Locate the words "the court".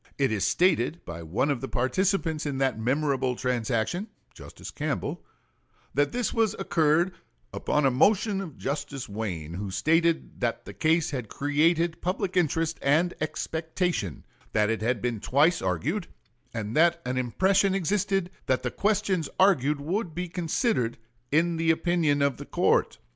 22.37-22.97